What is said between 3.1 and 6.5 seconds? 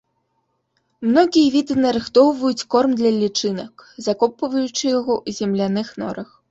лічынак, закопваючы яго ў земляных норах.